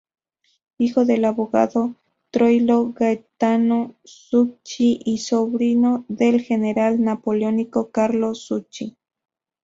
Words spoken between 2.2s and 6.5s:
Troilo Gaetano Zucchi y sobrino del